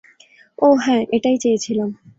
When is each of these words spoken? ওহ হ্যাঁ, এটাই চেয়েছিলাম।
ওহ 0.59 0.75
হ্যাঁ, 0.85 1.03
এটাই 1.11 1.37
চেয়েছিলাম। 1.37 1.89